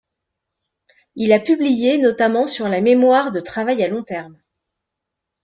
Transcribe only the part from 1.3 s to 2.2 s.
a publié